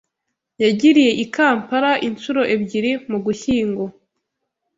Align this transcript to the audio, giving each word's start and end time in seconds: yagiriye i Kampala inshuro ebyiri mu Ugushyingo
yagiriye 0.63 1.11
i 1.23 1.25
Kampala 1.35 1.91
inshuro 2.07 2.41
ebyiri 2.55 2.91
mu 3.09 3.17
Ugushyingo 3.19 3.83